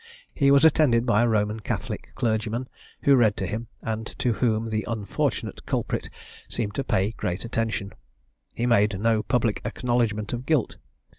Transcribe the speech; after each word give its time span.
He 0.33 0.49
was 0.49 0.65
attended 0.65 1.05
by 1.05 1.21
a 1.21 1.27
Roman 1.27 1.59
Catholic 1.59 2.09
clergyman, 2.15 2.67
who 3.03 3.15
read 3.15 3.37
to 3.37 3.45
him, 3.45 3.67
and 3.83 4.07
to 4.17 4.33
whom 4.33 4.71
the 4.71 4.83
unfortunate 4.87 5.63
culprit 5.67 6.09
seemed 6.49 6.73
to 6.73 6.83
pay 6.83 7.11
great 7.11 7.45
attention; 7.45 7.93
he 8.51 8.65
made 8.65 8.99
no 8.99 9.21
public 9.21 9.61
acknowledgment 9.63 10.33
of 10.33 10.47
guilt. 10.47 10.77